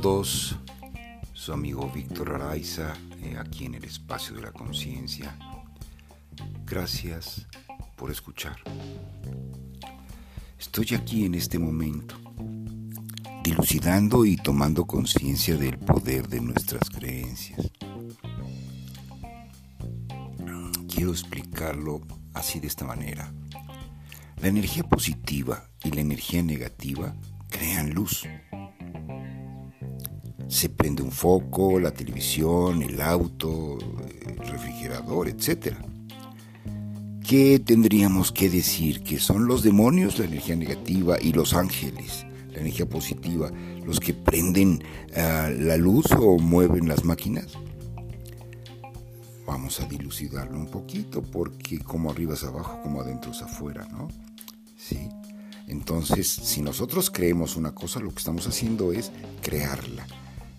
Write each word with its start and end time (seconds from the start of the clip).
todos, 0.00 0.56
su 1.32 1.52
amigo 1.52 1.90
Víctor 1.94 2.34
Araiza, 2.34 2.92
eh, 3.22 3.36
aquí 3.38 3.64
en 3.64 3.76
el 3.76 3.84
espacio 3.84 4.34
de 4.34 4.42
la 4.42 4.52
conciencia. 4.52 5.36
Gracias 6.66 7.46
por 7.96 8.10
escuchar. 8.10 8.56
Estoy 10.58 10.94
aquí 10.94 11.24
en 11.24 11.34
este 11.34 11.58
momento, 11.58 12.16
dilucidando 13.42 14.26
y 14.26 14.36
tomando 14.36 14.86
conciencia 14.86 15.56
del 15.56 15.78
poder 15.78 16.28
de 16.28 16.40
nuestras 16.40 16.90
creencias. 16.90 17.70
Quiero 20.88 21.10
explicarlo 21.10 22.02
así 22.34 22.60
de 22.60 22.66
esta 22.66 22.84
manera. 22.84 23.32
La 24.42 24.48
energía 24.48 24.82
positiva 24.82 25.70
y 25.82 25.90
la 25.92 26.02
energía 26.02 26.42
negativa 26.42 27.14
crean 27.48 27.94
luz 27.94 28.24
se 30.56 30.70
prende 30.70 31.02
un 31.02 31.12
foco, 31.12 31.78
la 31.78 31.90
televisión, 31.90 32.82
el 32.82 33.02
auto, 33.02 33.76
el 34.26 34.38
refrigerador, 34.48 35.28
etc. 35.28 35.76
¿Qué 37.22 37.58
tendríamos 37.58 38.32
que 38.32 38.48
decir? 38.48 39.02
Que 39.02 39.18
son 39.18 39.46
los 39.46 39.62
demonios, 39.62 40.18
la 40.18 40.24
energía 40.24 40.56
negativa, 40.56 41.18
y 41.20 41.34
los 41.34 41.52
ángeles, 41.52 42.24
la 42.52 42.60
energía 42.60 42.88
positiva, 42.88 43.50
los 43.84 44.00
que 44.00 44.14
prenden 44.14 44.82
ah, 45.14 45.50
la 45.54 45.76
luz 45.76 46.06
o 46.12 46.38
mueven 46.38 46.88
las 46.88 47.04
máquinas. 47.04 47.48
Vamos 49.46 49.78
a 49.80 49.84
dilucidarlo 49.84 50.56
un 50.56 50.68
poquito, 50.68 51.20
porque 51.20 51.80
como 51.80 52.10
arriba 52.10 52.32
es 52.32 52.44
abajo, 52.44 52.80
como 52.82 53.02
adentro 53.02 53.30
es 53.32 53.42
afuera, 53.42 53.86
¿no? 53.92 54.08
Sí. 54.78 55.10
Entonces, 55.68 56.28
si 56.28 56.62
nosotros 56.62 57.10
creemos 57.10 57.56
una 57.56 57.74
cosa, 57.74 58.00
lo 58.00 58.10
que 58.10 58.20
estamos 58.20 58.46
haciendo 58.46 58.92
es 58.92 59.12
crearla 59.42 60.06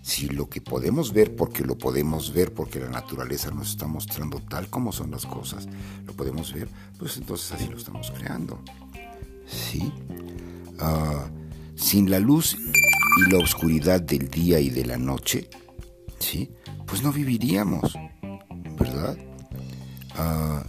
si 0.08 0.26
lo 0.26 0.48
que 0.48 0.62
podemos 0.62 1.12
ver, 1.12 1.36
porque 1.36 1.62
lo 1.62 1.76
podemos 1.76 2.32
ver, 2.32 2.54
porque 2.54 2.80
la 2.80 2.88
naturaleza 2.88 3.50
nos 3.50 3.68
está 3.68 3.86
mostrando 3.86 4.40
tal 4.40 4.70
como 4.70 4.90
son 4.90 5.10
las 5.10 5.26
cosas, 5.26 5.68
lo 6.06 6.14
podemos 6.14 6.50
ver, 6.54 6.66
pues 6.98 7.18
entonces 7.18 7.52
así 7.52 7.68
lo 7.68 7.76
estamos 7.76 8.10
creando. 8.12 8.58
¿Sí? 9.46 9.92
Ah, 10.80 11.26
sin 11.76 12.10
la 12.10 12.20
luz 12.20 12.56
y 12.56 13.30
la 13.30 13.36
oscuridad 13.36 14.00
del 14.00 14.30
día 14.30 14.58
y 14.60 14.70
de 14.70 14.86
la 14.86 14.96
noche, 14.96 15.50
¿sí? 16.18 16.52
Pues 16.86 17.02
no 17.02 17.12
viviríamos, 17.12 17.92
¿verdad? 18.78 19.18
Ah, 20.14 20.64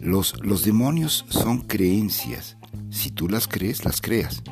los, 0.00 0.34
los 0.42 0.64
demonios 0.64 1.24
son 1.28 1.60
creencias. 1.60 2.56
Si 2.90 3.12
tú 3.12 3.28
las 3.28 3.46
crees, 3.46 3.84
las 3.84 4.00
creas. 4.00 4.42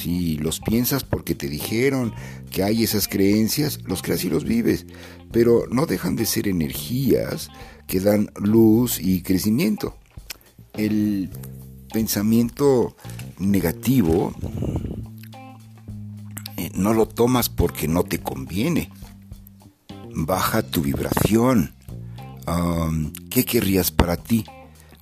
Si 0.00 0.38
los 0.38 0.60
piensas 0.60 1.04
porque 1.04 1.34
te 1.34 1.46
dijeron 1.48 2.14
que 2.50 2.62
hay 2.62 2.84
esas 2.84 3.06
creencias, 3.06 3.80
los 3.84 4.00
creas 4.00 4.24
y 4.24 4.30
los 4.30 4.44
vives, 4.44 4.86
pero 5.30 5.64
no 5.70 5.84
dejan 5.84 6.16
de 6.16 6.24
ser 6.24 6.48
energías 6.48 7.50
que 7.86 8.00
dan 8.00 8.30
luz 8.36 8.98
y 8.98 9.20
crecimiento. 9.20 9.94
El 10.72 11.28
pensamiento 11.92 12.96
negativo 13.38 14.32
eh, 16.56 16.70
no 16.74 16.94
lo 16.94 17.06
tomas 17.06 17.50
porque 17.50 17.86
no 17.86 18.02
te 18.02 18.20
conviene. 18.20 18.90
Baja 20.14 20.62
tu 20.62 20.80
vibración. 20.80 21.74
¿Qué 23.28 23.44
querrías 23.44 23.90
para 23.90 24.16
ti? 24.16 24.46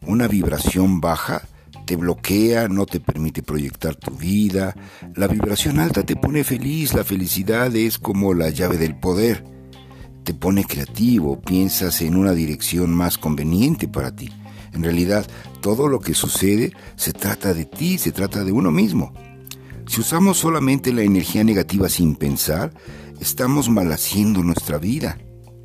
¿Una 0.03 0.27
vibración 0.27 1.01
baja? 1.01 1.47
Te 1.89 1.97
bloquea, 1.97 2.69
no 2.69 2.85
te 2.85 3.01
permite 3.01 3.43
proyectar 3.43 3.95
tu 3.95 4.11
vida. 4.11 4.75
La 5.15 5.27
vibración 5.27 5.79
alta 5.79 6.03
te 6.03 6.17
pone 6.17 6.45
feliz, 6.45 6.93
la 6.93 7.03
felicidad 7.03 7.75
es 7.75 7.99
como 7.99 8.35
la 8.35 8.51
llave 8.51 8.77
del 8.77 8.95
poder. 8.95 9.43
Te 10.23 10.35
pone 10.35 10.65
creativo, 10.65 11.41
piensas 11.41 12.03
en 12.03 12.15
una 12.15 12.33
dirección 12.33 12.95
más 12.95 13.17
conveniente 13.17 13.89
para 13.89 14.15
ti. 14.15 14.29
En 14.75 14.83
realidad, 14.83 15.27
todo 15.63 15.89
lo 15.89 15.99
que 15.99 16.13
sucede 16.13 16.75
se 16.97 17.15
trata 17.15 17.55
de 17.55 17.65
ti, 17.65 17.97
se 17.97 18.13
trata 18.13 18.45
de 18.45 18.53
uno 18.53 18.71
mismo. 18.71 19.15
Si 19.87 20.03
usamos 20.03 20.37
solamente 20.37 20.93
la 20.93 21.05
energía 21.05 21.43
negativa 21.43 21.89
sin 21.89 22.17
pensar, 22.17 22.71
estamos 23.19 23.71
mal 23.71 23.91
haciendo 23.91 24.43
nuestra 24.43 24.77
vida, 24.77 25.17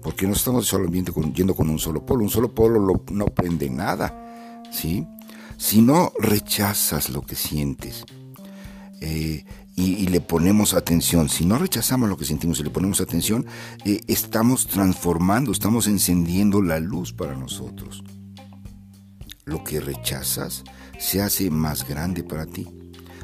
porque 0.02 0.26
no 0.26 0.32
estamos 0.32 0.68
solamente 0.68 1.12
yendo 1.36 1.54
con 1.54 1.70
un 1.70 1.80
solo 1.80 2.06
polo. 2.06 2.24
Un 2.24 2.30
solo 2.30 2.56
polo 2.56 3.04
no 3.12 3.26
prende 3.26 3.70
nada, 3.70 4.64
¿sí? 4.72 5.06
Si 5.64 5.82
no 5.82 6.12
rechazas 6.20 7.10
lo 7.10 7.22
que 7.22 7.36
sientes 7.36 8.04
eh, 9.00 9.46
y, 9.78 10.08
le 10.08 10.20
ponemos 10.20 10.74
atención, 10.74 11.30
si 11.30 11.46
no 11.46 11.58
rechazamos 11.58 12.10
lo 12.10 12.18
que 12.18 12.26
sentimos 12.26 12.60
y 12.60 12.64
le 12.64 12.70
ponemos 12.70 13.00
atención, 13.00 13.46
eh, 13.86 14.02
estamos 14.08 14.68
transformando, 14.68 15.54
estamos 15.54 15.88
encendiendo 15.88 16.62
la 16.62 16.82
luz 16.82 17.14
para 17.14 17.38
nosotros. 17.38 18.04
Lo 19.46 19.64
que 19.64 19.80
rechazas 19.80 20.66
se 21.00 21.22
hace 21.22 21.50
más 21.50 21.88
grande 21.88 22.26
para 22.26 22.46
ti. 22.46 22.68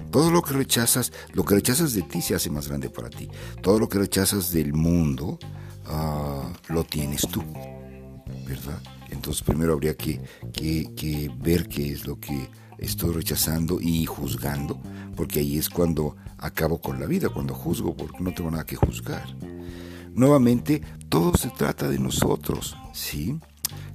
Todo 0.10 0.32
lo 0.32 0.42
que 0.42 0.54
rechazas, 0.54 1.12
lo 1.34 1.44
que 1.44 1.56
rechazas 1.56 1.94
de 1.94 2.04
ti 2.04 2.22
se 2.22 2.36
hace 2.36 2.50
más 2.50 2.70
grande 2.70 2.90
para 2.90 3.10
ti. 3.10 3.30
Todo 3.62 3.80
lo 3.80 3.90
que 3.90 4.00
rechazas 4.00 4.54
del 4.54 4.74
mundo, 4.74 5.40
ah, 5.88 6.54
lo 6.70 6.86
tienes 6.86 7.28
tú. 7.28 7.44
¿Verdad? 8.48 8.82
Entonces 9.12 9.44
primero 9.44 9.74
habría 9.74 9.96
que, 9.96 10.20
ver 11.42 11.68
qué 11.68 11.92
es 11.92 12.06
lo 12.06 12.20
que 12.20 12.50
estoy 12.78 13.14
rechazando 13.14 13.80
y 13.82 14.06
juzgando, 14.06 14.80
porque 15.16 15.40
ahí 15.40 15.58
es 15.58 15.70
cuando 15.70 16.16
acabo 16.38 16.80
con 16.80 17.00
la 17.00 17.06
vida, 17.06 17.30
cuando 17.30 17.54
juzgo, 17.54 17.96
porque 17.96 18.24
no 18.24 18.34
tengo 18.34 18.52
nada 18.52 18.66
que 18.66 18.76
juzgar. 18.76 19.28
Nuevamente, 20.14 20.82
todo 21.10 21.36
se 21.36 21.50
trata 21.50 21.88
de 21.88 22.00
nosotros, 22.00 22.76
¿sí? 22.94 23.40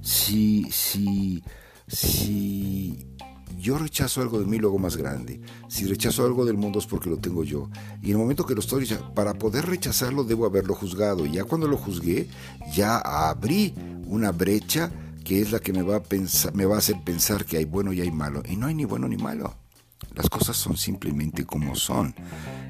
Si, 0.01 0.65
si, 0.71 1.43
si 1.87 3.05
yo 3.65 3.77
rechazo 3.79 4.21
algo 4.21 4.39
de 4.39 4.45
mí, 4.45 4.59
lo 4.59 4.67
hago 4.67 4.79
más 4.79 4.95
grande. 4.95 5.41
Si 5.67 5.85
rechazo 5.85 6.23
algo 6.23 6.45
del 6.45 6.57
mundo 6.57 6.79
es 6.79 6.85
porque 6.85 7.09
lo 7.09 7.17
tengo 7.17 7.43
yo. 7.43 7.69
Y 8.01 8.07
en 8.07 8.11
el 8.11 8.17
momento 8.17 8.45
que 8.45 8.53
lo 8.53 8.59
estoy 8.59 8.87
para 9.15 9.33
poder 9.33 9.65
rechazarlo 9.65 10.23
debo 10.23 10.45
haberlo 10.45 10.75
juzgado. 10.75 11.25
Y 11.25 11.31
ya 11.31 11.45
cuando 11.45 11.67
lo 11.67 11.77
juzgué, 11.77 12.27
ya 12.73 12.97
abrí 12.99 13.73
una 14.05 14.31
brecha 14.31 14.91
que 15.25 15.41
es 15.41 15.51
la 15.51 15.59
que 15.59 15.73
me 15.73 15.81
va 15.81 15.97
a 15.97 16.03
pensar, 16.03 16.53
me 16.55 16.65
va 16.65 16.75
a 16.75 16.77
hacer 16.77 16.95
pensar 17.03 17.43
que 17.43 17.57
hay 17.57 17.65
bueno 17.65 17.91
y 17.91 17.99
hay 17.99 18.11
malo. 18.11 18.43
Y 18.47 18.55
no 18.55 18.67
hay 18.67 18.75
ni 18.75 18.85
bueno 18.85 19.09
ni 19.09 19.17
malo. 19.17 19.55
Las 20.13 20.29
cosas 20.29 20.55
son 20.55 20.77
simplemente 20.77 21.45
como 21.45 21.75
son. 21.75 22.15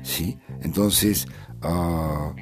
¿sí? 0.01 0.39
Entonces, 0.61 1.27
ah, 1.61 2.33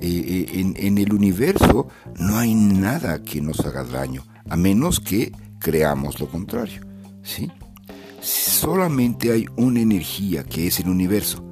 eh, 0.00 0.46
eh, 0.50 0.74
en, 0.76 0.98
el 0.98 1.12
universo 1.12 1.88
no 2.18 2.38
hay 2.38 2.54
nada 2.54 3.22
que 3.22 3.40
nos 3.40 3.60
haga 3.60 3.84
daño, 3.84 4.24
a 4.48 4.56
menos 4.56 5.00
que 5.00 5.32
creamos 5.60 6.18
lo 6.18 6.28
contrario. 6.28 6.80
¿sí? 7.22 7.52
Solamente 8.22 9.30
hay 9.30 9.46
una 9.56 9.80
energía 9.80 10.44
que 10.44 10.66
es 10.66 10.80
el 10.80 10.88
universo 10.88 11.44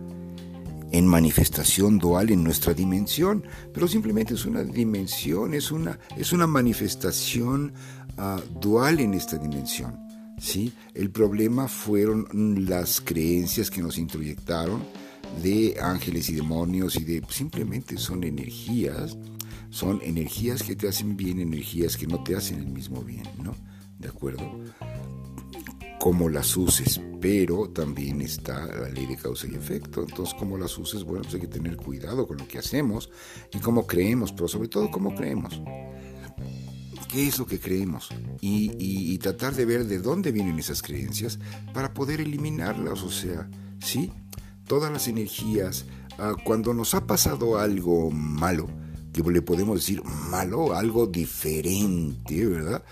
en 0.93 1.06
manifestación 1.06 1.98
dual 1.98 2.31
en 2.31 2.43
nuestra 2.43 2.72
dimensión, 2.72 3.44
pero 3.75 3.87
simplemente 3.87 4.34
es 4.34 4.47
una 4.47 4.62
dimensión, 4.62 5.53
es 5.53 5.71
una, 5.71 5.98
es 6.16 6.33
una 6.33 6.47
manifestación 6.47 7.75
Ah, 8.16 8.41
dual 8.60 9.00
en 9.00 9.15
esta 9.15 9.37
dimensión. 9.37 10.06
¿sí? 10.38 10.72
El 10.94 11.10
problema 11.10 11.69
fueron 11.69 12.27
las 12.69 13.00
creencias 13.00 13.71
que 13.71 13.82
nos 13.82 13.99
introyectaron 13.99 14.82
de 15.43 15.77
ángeles 15.81 16.31
y 16.31 16.34
demonios 16.34 16.97
y 16.97 17.04
de 17.04 17.22
simplemente 17.28 17.99
son 17.99 18.25
energías, 18.25 19.16
son 19.71 20.00
energías 20.03 20.62
que 20.62 20.77
te 20.77 20.88
hacen 20.88 21.16
bien, 21.16 21.41
energías 21.41 21.97
que 21.97 22.06
no 22.06 22.22
te 22.22 22.37
hacen 22.37 22.59
el 22.59 22.69
mismo 22.69 23.03
bien, 23.03 23.25
¿no? 23.43 23.54
¿De 23.99 24.09
acuerdo? 24.09 24.60
Como 25.98 26.28
las 26.28 26.57
uses, 26.57 27.01
pero 27.21 27.69
también 27.71 28.21
está 28.21 28.66
la 28.66 28.89
ley 28.89 29.07
de 29.07 29.16
causa 29.16 29.47
y 29.47 29.54
efecto. 29.54 30.03
Entonces, 30.03 30.34
como 30.39 30.57
las 30.57 30.78
uses, 30.78 31.03
bueno, 31.03 31.22
pues 31.22 31.34
hay 31.34 31.41
que 31.41 31.47
tener 31.48 31.77
cuidado 31.77 32.27
con 32.27 32.36
lo 32.36 32.47
que 32.47 32.59
hacemos 32.59 33.10
y 33.53 33.59
cómo 33.59 33.86
creemos, 33.86 34.33
pero 34.33 34.47
sobre 34.47 34.69
todo 34.69 34.91
cómo 34.91 35.15
creemos 35.15 35.60
es 37.16 37.39
lo 37.39 37.47
que 37.47 37.60
creemos 37.60 38.09
y, 38.41 39.18
tratar 39.18 39.54
de 39.54 39.65
ver 39.65 39.86
de 39.86 39.98
dónde 39.98 40.30
vienen 40.30 40.59
esas 40.59 40.83
creencias 40.83 41.39
para 41.72 41.92
poder 41.92 42.21
eliminarlas. 42.21 43.03
O 43.03 43.10
sea, 43.10 43.48
¿sí? 43.80 44.13
Todas 44.66 44.92
las 44.92 45.09
energías, 45.09 45.86
ah, 46.18 46.34
cuando 46.45 46.74
nos 46.74 46.95
ha 46.95 47.07
pasado 47.07 47.59
algo 47.59 48.10
malo, 48.10 48.68
que 49.13 49.22
le 49.22 49.42
podemos 49.42 49.77
decir 49.77 50.03
malo, 50.04 50.74
algo 50.74 51.07
diferente, 51.07 52.47
¿verdad? 52.47 52.84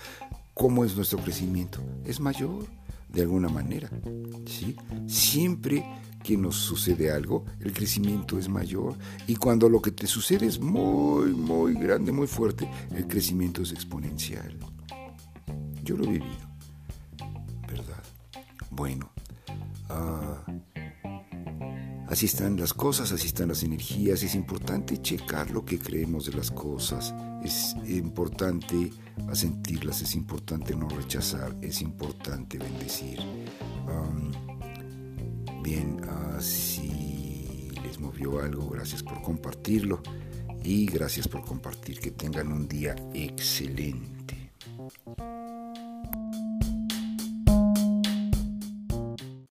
¿Cómo 0.53 0.83
es 0.83 0.95
nuestro 0.95 1.19
crecimiento? 1.19 1.81
Es 2.03 2.19
mayor, 2.19 2.65
de 3.09 3.21
alguna 3.21 3.47
manera, 3.47 3.89
¿sí? 4.45 4.75
Siempre 5.07 5.85
que 6.25 6.35
nos 6.35 6.55
sucede 6.55 7.11
algo, 7.11 7.45
el 7.59 7.71
crecimiento 7.71 8.39
es 8.39 8.49
mayor. 8.49 8.95
Y 9.27 9.35
cuando 9.35 9.69
lo 9.69 9.79
que 9.79 9.91
te 9.91 10.07
sucede 10.07 10.47
es 10.47 10.59
muy, 10.59 11.31
muy 11.31 11.75
grande, 11.75 12.11
muy 12.11 12.25
fuerte, 12.25 12.67
el 12.95 13.07
crecimiento 13.07 13.61
es 13.61 13.71
exponencial. 13.71 14.57
Yo 15.83 15.95
lo 15.95 16.05
he 16.05 16.13
vivido, 16.13 16.49
¿verdad? 17.67 18.03
Bueno, 18.71 19.11
ah, 19.89 20.43
Así 22.07 22.27
están 22.27 22.55
las 22.55 22.73
cosas, 22.73 23.11
así 23.11 23.27
están 23.27 23.49
las 23.49 23.63
energías. 23.63 24.21
Es 24.21 24.35
importante 24.35 25.01
checar 25.01 25.49
lo 25.49 25.65
que 25.65 25.79
creemos 25.79 26.27
de 26.27 26.33
las 26.33 26.51
cosas. 26.51 27.13
Es 27.43 27.75
importante 27.87 28.91
sentirlas, 29.33 30.01
es 30.03 30.15
importante 30.15 30.75
no 30.75 30.87
rechazar, 30.87 31.55
es 31.61 31.81
importante 31.81 32.59
bendecir. 32.59 33.19
Bien, 35.65 35.99
si 36.39 37.71
les 37.83 37.99
movió 37.99 38.39
algo, 38.39 38.69
gracias 38.69 39.01
por 39.01 39.19
compartirlo 39.23 39.99
y 40.63 40.85
gracias 40.85 41.27
por 41.27 41.43
compartir. 41.43 41.99
Que 41.99 42.11
tengan 42.11 42.51
un 42.51 42.67
día 42.67 42.95
excelente. 43.15 44.51